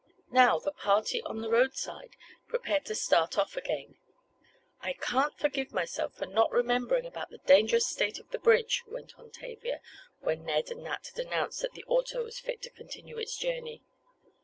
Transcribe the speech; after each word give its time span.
Now 0.31 0.57
the 0.57 0.71
party 0.71 1.21
on 1.21 1.41
the 1.41 1.49
roadside 1.51 2.15
prepared 2.47 2.85
to 2.85 2.95
start 2.95 3.37
off 3.37 3.55
again. 3.55 3.99
"I 4.79 4.93
can't 4.93 5.37
forgive 5.37 5.71
myself 5.73 6.15
for 6.15 6.25
not 6.25 6.49
remembering 6.51 7.05
about 7.05 7.29
the 7.29 7.37
dangerous 7.37 7.85
state 7.87 8.17
of 8.17 8.31
the 8.31 8.39
bridge," 8.39 8.81
went 8.87 9.19
on 9.19 9.29
Tavia, 9.29 9.79
when 10.19 10.43
Ned 10.43 10.71
and 10.71 10.83
Nat 10.83 11.11
had 11.13 11.23
announced 11.27 11.61
that 11.61 11.73
the 11.73 11.83
auto 11.83 12.23
was 12.23 12.39
fit 12.39 12.63
to 12.63 12.71
continue 12.71 13.19
its 13.19 13.37
journey. 13.37 13.83